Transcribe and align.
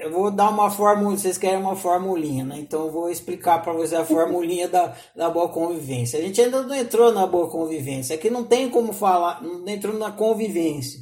eu 0.00 0.10
vou 0.10 0.30
dar 0.30 0.48
uma 0.48 0.70
fórmula, 0.70 1.14
vocês 1.14 1.36
querem 1.36 1.58
uma 1.58 1.76
formulinha, 1.76 2.42
né? 2.42 2.58
Então 2.58 2.86
eu 2.86 2.90
vou 2.90 3.10
explicar 3.10 3.62
para 3.62 3.74
vocês 3.74 3.92
a 3.92 4.04
formulinha 4.04 4.66
da, 4.66 4.96
da 5.14 5.28
boa 5.28 5.50
convivência. 5.50 6.18
A 6.18 6.22
gente 6.22 6.40
ainda 6.40 6.62
não 6.62 6.74
entrou 6.74 7.12
na 7.12 7.26
boa 7.26 7.50
convivência, 7.50 8.16
aqui 8.16 8.30
não 8.30 8.44
tem 8.44 8.70
como 8.70 8.94
falar, 8.94 9.42
não 9.42 9.68
entrou 9.68 9.98
na 9.98 10.10
convivência. 10.10 10.98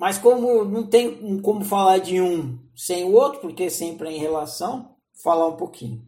Mas 0.00 0.16
como 0.16 0.64
não 0.64 0.86
tem 0.86 1.40
como 1.42 1.64
falar 1.66 1.98
de 1.98 2.18
um 2.18 2.58
sem 2.74 3.04
o 3.04 3.12
outro, 3.12 3.40
porque 3.42 3.68
sempre 3.68 4.08
é 4.08 4.12
em 4.12 4.18
relação, 4.18 4.96
falar 5.22 5.46
um 5.46 5.56
pouquinho. 5.56 6.02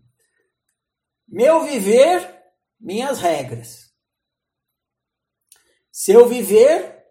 Meu 1.28 1.64
viver, 1.64 2.42
minhas 2.80 3.20
regras. 3.20 3.90
Seu 5.92 6.26
viver, 6.26 7.04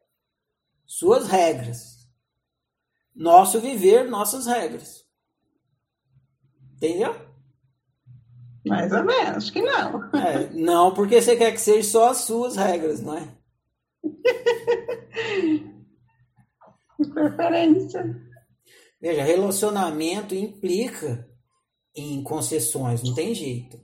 suas 0.83 1.27
regras. 1.27 1.92
Nosso 3.15 3.59
viver, 3.59 4.09
nossas 4.09 4.45
regras. 4.45 5.03
Entendeu? 6.75 7.15
Mais 8.65 8.91
ou 8.93 9.03
menos, 9.03 9.37
acho 9.37 9.51
que 9.51 9.61
não. 9.61 10.09
É, 10.15 10.49
não, 10.53 10.93
porque 10.93 11.21
você 11.21 11.35
quer 11.35 11.51
que 11.51 11.59
seja 11.59 11.89
só 11.89 12.09
as 12.09 12.19
suas 12.19 12.55
regras, 12.55 13.01
não 13.01 13.17
é? 13.17 13.27
Preferência. 17.13 18.21
Veja, 19.01 19.23
relacionamento 19.23 20.33
implica 20.33 21.29
em 21.93 22.23
concessões, 22.23 23.03
não 23.03 23.13
tem 23.13 23.35
jeito. 23.35 23.79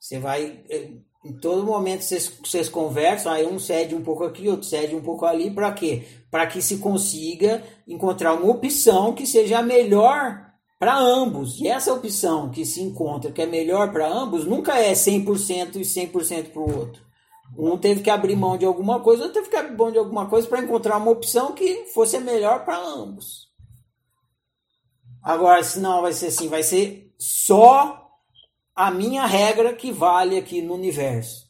Você 0.00 0.18
vai. 0.18 0.64
Em 1.24 1.32
todo 1.32 1.64
momento 1.64 2.02
vocês, 2.02 2.68
conversam, 2.68 3.32
aí 3.32 3.46
um 3.46 3.58
cede 3.58 3.94
um 3.94 4.02
pouco 4.02 4.24
aqui, 4.24 4.46
outro 4.46 4.66
cede 4.66 4.94
um 4.94 5.00
pouco 5.00 5.24
ali, 5.24 5.50
para 5.50 5.72
quê? 5.72 6.06
Para 6.30 6.46
que 6.46 6.60
se 6.60 6.76
consiga 6.76 7.64
encontrar 7.88 8.34
uma 8.34 8.50
opção 8.50 9.14
que 9.14 9.26
seja 9.26 9.60
a 9.60 9.62
melhor 9.62 10.44
para 10.78 10.98
ambos. 10.98 11.58
E 11.60 11.66
essa 11.66 11.94
opção 11.94 12.50
que 12.50 12.66
se 12.66 12.82
encontra, 12.82 13.32
que 13.32 13.40
é 13.40 13.46
melhor 13.46 13.90
para 13.90 14.06
ambos, 14.06 14.44
nunca 14.44 14.78
é 14.78 14.92
100% 14.92 15.76
e 15.76 15.80
100% 15.80 16.50
para 16.50 16.60
o 16.60 16.78
outro. 16.78 17.02
Um 17.56 17.78
teve 17.78 18.02
que 18.02 18.10
abrir 18.10 18.36
mão 18.36 18.58
de 18.58 18.66
alguma 18.66 19.00
coisa, 19.00 19.22
outro 19.22 19.40
teve 19.40 19.48
que 19.48 19.56
abrir 19.56 19.78
mão 19.78 19.90
de 19.90 19.96
alguma 19.96 20.26
coisa 20.26 20.46
para 20.46 20.60
encontrar 20.60 20.98
uma 20.98 21.10
opção 21.10 21.52
que 21.52 21.86
fosse 21.94 22.18
melhor 22.18 22.66
para 22.66 22.76
ambos. 22.76 23.48
Agora, 25.22 25.62
se 25.62 25.80
não 25.80 26.02
vai 26.02 26.12
ser 26.12 26.26
assim, 26.26 26.48
vai 26.48 26.62
ser 26.62 27.14
só 27.18 28.03
a 28.74 28.90
minha 28.90 29.24
regra 29.24 29.72
que 29.74 29.92
vale 29.92 30.36
aqui 30.36 30.60
no 30.60 30.74
universo. 30.74 31.44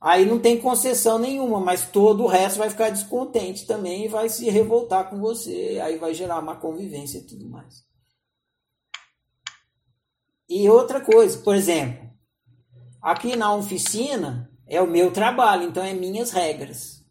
Aí 0.00 0.26
não 0.26 0.38
tem 0.38 0.60
concessão 0.60 1.18
nenhuma, 1.18 1.58
mas 1.58 1.88
todo 1.88 2.24
o 2.24 2.26
resto 2.26 2.58
vai 2.58 2.68
ficar 2.68 2.90
descontente 2.90 3.66
também 3.66 4.04
e 4.04 4.08
vai 4.08 4.28
se 4.28 4.50
revoltar 4.50 5.08
com 5.08 5.18
você. 5.18 5.80
Aí 5.82 5.96
vai 5.96 6.12
gerar 6.12 6.40
uma 6.40 6.56
convivência 6.56 7.18
e 7.18 7.22
tudo 7.22 7.48
mais. 7.48 7.82
E 10.46 10.68
outra 10.68 11.00
coisa, 11.00 11.38
por 11.38 11.56
exemplo, 11.56 12.06
aqui 13.00 13.34
na 13.34 13.54
oficina 13.54 14.50
é 14.66 14.80
o 14.82 14.86
meu 14.86 15.10
trabalho, 15.10 15.64
então 15.64 15.82
é 15.82 15.94
minhas 15.94 16.30
regras. 16.30 17.02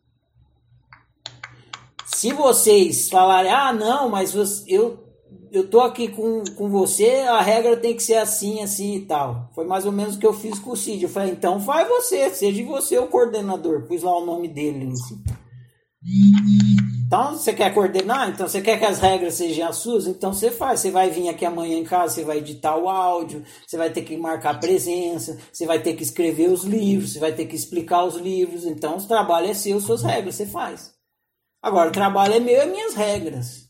Se 2.05 2.31
vocês 2.31 3.09
falarem, 3.09 3.51
ah, 3.51 3.73
não, 3.73 4.07
mas 4.07 4.35
eu 4.67 5.12
eu 5.51 5.67
tô 5.67 5.81
aqui 5.81 6.07
com, 6.07 6.43
com 6.55 6.69
você, 6.69 7.09
a 7.29 7.41
regra 7.41 7.77
tem 7.77 7.95
que 7.95 8.01
ser 8.01 8.15
assim, 8.15 8.61
assim 8.63 8.95
e 8.95 9.01
tal. 9.01 9.51
Foi 9.53 9.65
mais 9.65 9.85
ou 9.85 9.91
menos 9.91 10.15
o 10.15 10.19
que 10.19 10.25
eu 10.25 10.33
fiz 10.33 10.57
com 10.57 10.71
o 10.71 10.75
Cid. 10.75 11.03
Eu 11.03 11.09
falei, 11.09 11.31
então 11.31 11.59
faz 11.59 11.87
você, 11.87 12.29
seja 12.31 12.65
você 12.65 12.97
o 12.97 13.07
coordenador. 13.07 13.83
Pus 13.83 14.01
lá 14.01 14.17
o 14.17 14.25
nome 14.25 14.47
dele. 14.47 14.91
Então, 17.05 17.33
você 17.33 17.53
quer 17.53 17.71
coordenar? 17.73 18.29
Então, 18.29 18.47
você 18.47 18.61
quer 18.61 18.79
que 18.79 18.85
as 18.85 18.97
regras 18.97 19.35
sejam 19.35 19.69
as 19.69 19.77
suas? 19.77 20.07
Então, 20.07 20.33
você 20.33 20.49
faz. 20.49 20.79
Você 20.79 20.89
vai 20.89 21.11
vir 21.11 21.29
aqui 21.29 21.45
amanhã 21.45 21.77
em 21.77 21.83
casa, 21.83 22.15
você 22.15 22.23
vai 22.23 22.39
editar 22.39 22.75
o 22.75 22.89
áudio, 22.89 23.43
você 23.67 23.77
vai 23.77 23.91
ter 23.91 24.01
que 24.01 24.17
marcar 24.17 24.59
presença, 24.59 25.37
você 25.51 25.67
vai 25.67 25.79
ter 25.79 25.93
que 25.93 26.01
escrever 26.01 26.49
os 26.49 26.63
livros, 26.63 27.13
você 27.13 27.19
vai 27.19 27.31
ter 27.31 27.45
que 27.45 27.55
explicar 27.55 28.03
os 28.03 28.15
livros. 28.15 28.65
Então, 28.65 28.97
o 28.97 29.07
trabalho 29.07 29.47
é 29.47 29.53
seu, 29.53 29.79
suas 29.79 30.01
regras, 30.01 30.35
você 30.35 30.47
faz. 30.47 30.91
Agora, 31.61 31.89
o 31.89 31.93
trabalho 31.93 32.33
é 32.33 32.39
meu, 32.39 32.59
é 32.59 32.65
minhas 32.65 32.95
regras. 32.95 33.69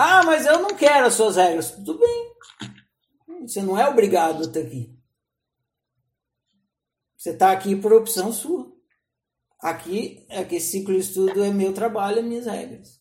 Ah, 0.00 0.22
mas 0.24 0.46
eu 0.46 0.60
não 0.62 0.76
quero 0.76 1.08
as 1.08 1.14
suas 1.14 1.34
regras. 1.34 1.72
Tudo 1.72 1.98
bem. 1.98 2.32
Você 3.42 3.60
não 3.60 3.76
é 3.76 3.88
obrigado 3.88 4.38
a 4.38 4.46
estar 4.46 4.60
aqui. 4.60 4.96
Você 7.16 7.30
está 7.30 7.50
aqui 7.50 7.74
por 7.74 7.92
opção 7.92 8.32
sua. 8.32 8.72
Aqui, 9.60 10.24
aqui 10.30 10.54
esse 10.54 10.70
ciclo 10.70 10.94
de 10.94 11.00
estudo 11.00 11.42
é 11.42 11.50
meu 11.50 11.72
trabalho, 11.72 12.20
é 12.20 12.22
minhas 12.22 12.46
regras. 12.46 13.00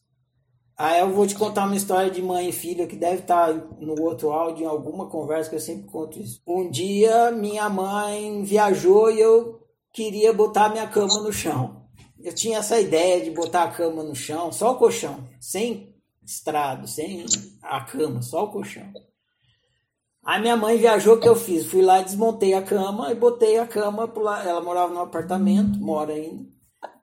Aí 0.75 1.00
eu 1.00 1.13
vou 1.13 1.28
te 1.28 1.35
contar 1.35 1.66
uma 1.66 1.75
história 1.75 2.09
de 2.09 2.19
mãe 2.19 2.50
e 2.50 2.52
filha 2.52 2.88
que 2.88 2.96
deve 2.96 3.22
estar 3.22 3.53
tá 3.53 3.53
no 3.79 4.02
outro 4.02 4.31
áudio, 4.31 4.64
em 4.64 4.68
alguma 4.68 5.08
conversa 5.08 5.52
que 5.52 5.56
eu 5.56 5.59
sempre 5.59 5.85
conto 5.85 6.19
isso. 6.19 6.41
Um 6.47 6.68
dia 6.68 7.29
minha 7.29 7.69
mãe 7.69 8.41
viajou 8.41 9.12
e 9.12 9.19
eu 9.19 9.62
queria 9.94 10.34
botar 10.34 10.69
minha 10.69 10.88
cama 10.88 11.22
no 11.22 11.31
chão. 11.31 11.85
Eu 12.19 12.34
tinha 12.34 12.58
essa 12.58 12.79
ideia 12.79 13.24
de 13.24 13.29
botar 13.29 13.66
a 13.66 13.72
cama 13.72 14.02
no 14.02 14.16
chão, 14.16 14.52
só 14.52 14.72
o 14.72 14.78
colchão, 14.78 15.29
sem 15.40 15.96
estrado, 16.28 16.88
sem 16.88 17.26
a 17.62 17.80
cama, 17.82 18.22
só 18.22 18.44
o 18.44 18.52
colchão. 18.52 18.92
Aí 20.26 20.42
minha 20.42 20.58
mãe 20.58 20.78
viajou, 20.78 21.16
o 21.16 21.20
que 21.20 21.28
eu 21.28 21.38
fiz? 21.38 21.66
Fui 21.66 21.82
lá, 21.82 22.02
desmontei 22.02 22.54
a 22.54 22.62
cama 22.62 23.10
e 23.12 23.16
botei 23.16 23.58
a 23.58 23.66
cama 23.66 24.10
pro 24.10 24.24
lado. 24.24 24.48
Ela 24.48 24.62
morava 24.62 24.94
no 24.94 25.00
apartamento, 25.00 25.80
mora 25.80 26.12
ainda. 26.14 26.46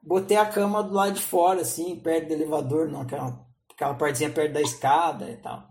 Botei 0.03 0.37
a 0.37 0.45
cama 0.45 0.83
do 0.83 0.93
lado 0.93 1.13
de 1.13 1.21
fora, 1.21 1.61
assim, 1.61 1.95
perto 1.95 2.27
do 2.27 2.33
elevador, 2.33 2.87
naquela, 2.87 3.43
aquela 3.73 3.95
partezinha 3.95 4.29
perto 4.29 4.53
da 4.53 4.61
escada 4.61 5.27
e 5.31 5.37
tal. 5.37 5.63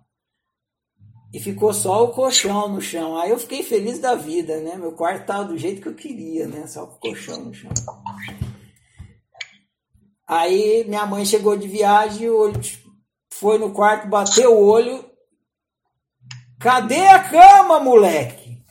E 1.32 1.38
ficou 1.38 1.72
só 1.72 2.02
o 2.02 2.08
colchão 2.08 2.68
no 2.68 2.80
chão. 2.80 3.16
Aí 3.16 3.30
eu 3.30 3.38
fiquei 3.38 3.62
feliz 3.62 4.00
da 4.00 4.16
vida, 4.16 4.60
né? 4.60 4.76
Meu 4.76 4.92
quarto 4.92 5.26
tava 5.26 5.44
do 5.44 5.56
jeito 5.56 5.80
que 5.80 5.88
eu 5.88 5.94
queria, 5.94 6.48
né? 6.48 6.66
Só 6.66 6.82
o 6.84 6.98
colchão 6.98 7.44
no 7.44 7.54
chão. 7.54 7.70
Aí 10.26 10.84
minha 10.88 11.06
mãe 11.06 11.24
chegou 11.24 11.56
de 11.56 11.68
viagem, 11.68 12.28
olho 12.28 12.60
foi 13.44 13.58
no 13.58 13.74
quarto, 13.74 14.08
bateu 14.08 14.54
o 14.54 14.64
olho. 14.64 15.04
Cadê 16.58 17.06
a 17.08 17.28
cama, 17.28 17.78
moleque? 17.78 18.64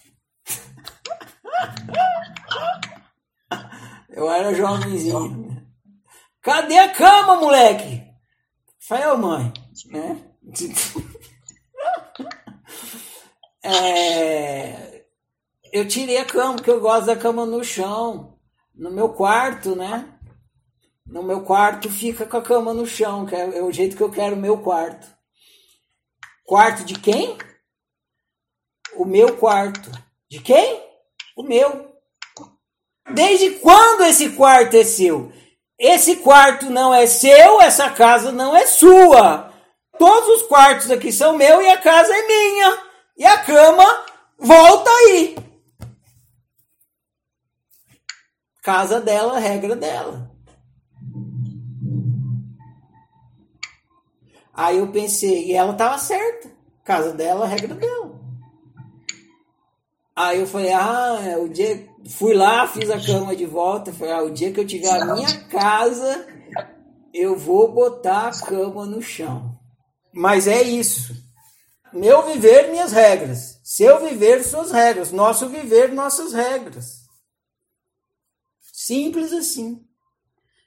Eu 4.10 4.32
era 4.32 4.52
jovenzinho. 4.52 5.64
Cadê 6.42 6.80
a 6.80 6.92
cama, 6.92 7.36
moleque? 7.36 8.04
Falei, 8.80 9.06
ô 9.10 9.18
mãe, 9.18 9.54
né? 9.92 10.20
É, 13.66 15.06
eu 15.72 15.88
tirei 15.88 16.18
a 16.18 16.26
cama, 16.26 16.56
porque 16.56 16.70
eu 16.70 16.82
gosto 16.82 17.06
da 17.06 17.16
cama 17.16 17.46
no 17.46 17.64
chão, 17.64 18.38
no 18.76 18.92
meu 18.92 19.08
quarto, 19.08 19.74
né? 19.74 20.20
No 21.14 21.22
meu 21.22 21.42
quarto 21.42 21.92
fica 21.92 22.26
com 22.26 22.38
a 22.38 22.42
cama 22.42 22.74
no 22.74 22.88
chão, 22.88 23.24
que 23.24 23.36
é, 23.36 23.60
é 23.60 23.62
o 23.62 23.72
jeito 23.72 23.96
que 23.96 24.02
eu 24.02 24.10
quero 24.10 24.36
o 24.36 24.40
meu 24.40 24.58
quarto. 24.58 25.08
Quarto 26.44 26.84
de 26.84 26.96
quem? 26.96 27.38
O 28.96 29.06
meu 29.06 29.38
quarto. 29.38 29.92
De 30.28 30.40
quem? 30.40 30.84
O 31.38 31.44
meu. 31.44 31.94
Desde 33.12 33.52
quando 33.60 34.06
esse 34.06 34.32
quarto 34.32 34.76
é 34.76 34.84
seu? 34.84 35.32
Esse 35.78 36.16
quarto 36.16 36.72
não 36.72 36.92
é 36.92 37.06
seu, 37.06 37.62
essa 37.62 37.92
casa 37.92 38.32
não 38.32 38.56
é 38.56 38.66
sua. 38.66 39.54
Todos 40.00 40.42
os 40.42 40.48
quartos 40.48 40.90
aqui 40.90 41.12
são 41.12 41.38
meus 41.38 41.64
e 41.64 41.68
a 41.68 41.80
casa 41.80 42.12
é 42.12 42.26
minha. 42.26 42.84
E 43.18 43.26
a 43.26 43.38
cama 43.38 44.06
volta 44.40 44.90
aí. 44.90 45.36
Casa 48.64 49.00
dela, 49.00 49.38
regra 49.38 49.76
dela. 49.76 50.33
Aí 54.54 54.78
eu 54.78 54.88
pensei, 54.88 55.48
e 55.48 55.54
ela 55.54 55.74
tava 55.74 55.98
certa. 55.98 56.52
Casa 56.84 57.12
dela, 57.14 57.48
regra 57.48 57.74
dela. 57.74 58.14
Aí 60.16 60.40
eu 60.40 60.48
falei, 60.48 60.72
ah, 60.72 61.20
é 61.26 61.38
o 61.38 61.50
dia. 61.50 61.90
Fui 62.08 62.34
lá, 62.34 62.68
fiz 62.68 62.90
a 62.92 63.04
cama 63.04 63.36
de 63.36 63.46
volta. 63.46 63.92
Falei, 63.92 64.14
ah, 64.14 64.24
o 64.24 64.30
dia 64.30 64.52
que 64.52 64.60
eu 64.60 64.68
tiver 64.68 64.92
a 64.92 65.16
minha 65.16 65.44
casa, 65.46 66.28
eu 67.14 67.36
vou 67.36 67.72
botar 67.72 68.28
a 68.28 68.46
cama 68.46 68.86
no 68.86 69.02
chão. 69.02 69.58
Mas 70.14 70.48
é 70.48 70.62
isso. 70.62 71.16
Meu 71.92 72.24
viver, 72.24 72.70
minhas 72.70 72.92
regras. 72.92 73.60
Seu 73.64 74.06
viver, 74.06 74.44
suas 74.44 74.72
regras. 74.72 75.12
Nosso 75.12 75.50
viver, 75.50 75.92
nossas 75.92 76.34
regras. 76.34 77.04
Simples 78.72 79.32
assim. 79.32 79.84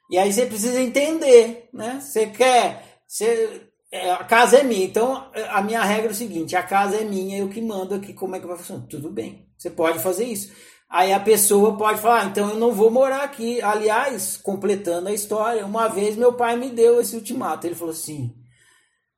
E 0.09 0.17
aí 0.17 0.31
você 0.33 0.45
precisa 0.45 0.81
entender, 0.81 1.69
né? 1.71 1.99
Você 2.01 2.27
quer. 2.27 3.01
Você, 3.07 3.66
é, 3.91 4.11
a 4.11 4.23
casa 4.23 4.57
é 4.57 4.63
minha, 4.63 4.85
então 4.85 5.31
a 5.49 5.61
minha 5.61 5.81
regra 5.83 6.09
é 6.09 6.11
o 6.11 6.15
seguinte: 6.15 6.55
a 6.55 6.63
casa 6.63 6.97
é 6.97 7.03
minha, 7.03 7.37
eu 7.37 7.49
que 7.49 7.61
mando 7.61 7.95
aqui 7.95 8.13
como 8.13 8.35
é 8.35 8.39
que 8.39 8.47
vai 8.47 8.57
funcionar. 8.57 8.85
Tudo 8.87 9.09
bem, 9.09 9.47
você 9.57 9.69
pode 9.69 9.99
fazer 9.99 10.25
isso. 10.25 10.51
Aí 10.89 11.11
a 11.11 11.19
pessoa 11.19 11.77
pode 11.77 11.99
falar, 11.99 12.21
ah, 12.21 12.25
então 12.25 12.49
eu 12.49 12.55
não 12.55 12.71
vou 12.71 12.89
morar 12.89 13.23
aqui. 13.23 13.61
Aliás, 13.61 14.37
completando 14.37 15.09
a 15.09 15.13
história, 15.13 15.65
uma 15.65 15.87
vez 15.87 16.15
meu 16.15 16.33
pai 16.33 16.55
me 16.55 16.69
deu 16.69 17.01
esse 17.01 17.15
ultimato. 17.15 17.65
Ele 17.65 17.75
falou 17.75 17.93
assim: 17.93 18.33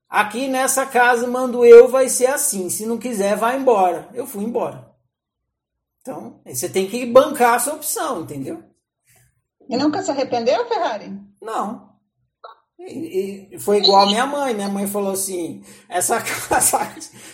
aqui 0.07 0.47
nessa 0.47 0.85
casa 0.85 1.27
mando 1.27 1.65
eu, 1.65 1.87
vai 1.87 2.09
ser 2.09 2.27
assim. 2.27 2.69
Se 2.69 2.85
não 2.85 2.97
quiser, 2.97 3.35
vai 3.35 3.57
embora. 3.57 4.09
Eu 4.13 4.27
fui 4.27 4.43
embora. 4.43 4.87
Então, 6.01 6.41
você 6.45 6.69
tem 6.69 6.87
que 6.87 7.05
bancar 7.05 7.55
a 7.55 7.59
sua 7.59 7.73
opção, 7.73 8.21
entendeu? 8.21 8.63
E 9.67 9.77
nunca 9.77 10.01
se 10.01 10.09
arrependeu, 10.09 10.67
Ferrari? 10.67 11.19
Não. 11.41 11.88
E, 12.79 13.49
e 13.51 13.59
foi 13.59 13.79
igual 13.79 14.03
a 14.03 14.05
minha 14.05 14.25
mãe. 14.25 14.53
Minha 14.53 14.69
mãe 14.69 14.87
falou 14.87 15.11
assim: 15.11 15.61
essa 15.89 16.19
casa, 16.21 16.89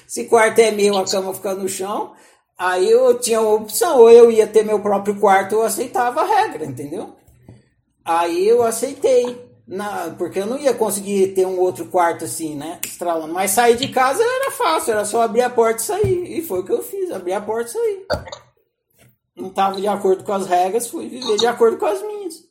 esse 0.07 0.25
quarto 0.25 0.59
é 0.59 0.71
meu, 0.71 0.97
a 0.97 1.05
cama 1.05 1.33
fica 1.33 1.53
no 1.53 1.69
chão. 1.69 2.13
Aí 2.57 2.89
eu 2.89 3.19
tinha 3.19 3.41
uma 3.41 3.53
opção, 3.53 3.99
ou 3.99 4.09
eu 4.09 4.31
ia 4.31 4.47
ter 4.47 4.63
meu 4.63 4.79
próprio 4.79 5.19
quarto, 5.19 5.55
eu 5.55 5.63
aceitava 5.63 6.21
a 6.21 6.25
regra, 6.25 6.65
entendeu? 6.65 7.13
Aí 8.03 8.47
eu 8.47 8.63
aceitei, 8.63 9.45
na, 9.67 10.15
porque 10.17 10.39
eu 10.39 10.45
não 10.45 10.57
ia 10.57 10.73
conseguir 10.73 11.33
ter 11.33 11.45
um 11.45 11.59
outro 11.59 11.87
quarto 11.87 12.23
assim, 12.23 12.55
né? 12.55 12.79
Estralando. 12.85 13.33
Mas 13.33 13.51
sair 13.51 13.75
de 13.75 13.89
casa 13.89 14.23
era 14.23 14.51
fácil, 14.51 14.93
era 14.93 15.03
só 15.03 15.23
abrir 15.23 15.41
a 15.41 15.49
porta 15.49 15.81
e 15.81 15.85
sair. 15.85 16.37
E 16.37 16.41
foi 16.41 16.61
o 16.61 16.63
que 16.63 16.71
eu 16.71 16.81
fiz, 16.81 17.11
abri 17.11 17.33
a 17.33 17.41
porta 17.41 17.71
e 17.71 17.73
sair. 17.73 18.05
Não 19.35 19.49
estava 19.49 19.75
de 19.75 19.87
acordo 19.87 20.23
com 20.23 20.31
as 20.31 20.47
regras, 20.47 20.87
fui 20.87 21.09
viver 21.09 21.35
de 21.35 21.47
acordo 21.47 21.77
com 21.77 21.85
as 21.85 22.01
minhas. 22.01 22.44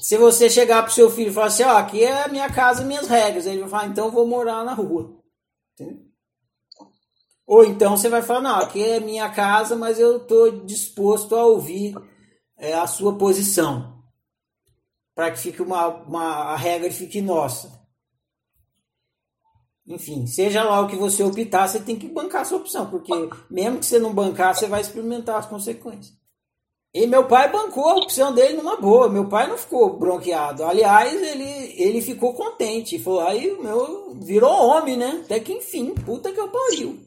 Se 0.00 0.16
você 0.16 0.48
chegar 0.48 0.82
pro 0.82 0.92
seu 0.92 1.10
filho 1.10 1.30
e 1.30 1.32
falar 1.32 1.48
assim, 1.48 1.62
ó, 1.62 1.76
aqui 1.76 2.02
é 2.02 2.24
a 2.24 2.28
minha 2.28 2.50
casa, 2.50 2.84
minhas 2.84 3.06
regras, 3.06 3.46
ele 3.46 3.60
vai 3.60 3.68
falar, 3.68 3.86
então 3.86 4.10
vou 4.10 4.26
morar 4.26 4.64
na 4.64 4.72
rua. 4.72 5.20
Entendeu? 5.74 6.10
Ou 7.46 7.64
então 7.64 7.96
você 7.96 8.08
vai 8.08 8.22
falar, 8.22 8.40
não, 8.40 8.56
aqui 8.56 8.82
é 8.82 9.00
minha 9.00 9.28
casa, 9.28 9.74
mas 9.74 9.98
eu 9.98 10.18
estou 10.18 10.64
disposto 10.64 11.34
a 11.34 11.44
ouvir 11.44 11.94
é, 12.56 12.74
a 12.74 12.86
sua 12.86 13.18
posição. 13.18 14.00
Para 15.14 15.32
que 15.32 15.38
fique 15.38 15.60
uma, 15.60 15.88
uma 15.88 16.52
a 16.52 16.56
regra 16.56 16.90
fique 16.92 17.20
nossa. 17.20 17.80
Enfim, 19.84 20.28
seja 20.28 20.62
lá 20.62 20.80
o 20.80 20.86
que 20.86 20.94
você 20.94 21.24
optar, 21.24 21.66
você 21.66 21.80
tem 21.80 21.98
que 21.98 22.08
bancar 22.08 22.42
a 22.42 22.44
sua 22.44 22.58
opção, 22.58 22.88
porque 22.88 23.12
mesmo 23.50 23.80
que 23.80 23.86
você 23.86 23.98
não 23.98 24.14
bancar, 24.14 24.54
você 24.54 24.68
vai 24.68 24.80
experimentar 24.80 25.36
as 25.36 25.46
consequências. 25.46 26.19
E 26.92 27.06
meu 27.06 27.28
pai 27.28 27.50
bancou 27.50 27.88
a 27.88 27.96
opção 27.96 28.34
dele 28.34 28.54
numa 28.54 28.76
boa. 28.76 29.08
Meu 29.08 29.28
pai 29.28 29.46
não 29.46 29.56
ficou 29.56 29.96
bronqueado. 29.96 30.64
Aliás, 30.64 31.22
ele, 31.22 31.74
ele 31.76 32.02
ficou 32.02 32.34
contente. 32.34 32.98
Falou, 32.98 33.20
aí 33.20 33.56
meu 33.60 34.14
virou 34.20 34.50
homem, 34.50 34.96
né? 34.96 35.22
Até 35.24 35.38
que 35.38 35.52
enfim, 35.52 35.94
puta 35.94 36.32
que 36.32 36.40
eu 36.40 36.48
pariu. 36.48 36.98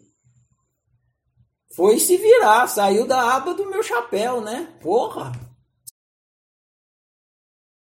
Foi 1.75 1.99
se 1.99 2.15
virar, 2.17 2.67
saiu 2.67 3.05
da 3.05 3.35
aba 3.35 3.53
do 3.53 3.69
meu 3.69 3.83
chapéu, 3.83 4.39
né? 4.39 4.73
Porra! 4.81 5.31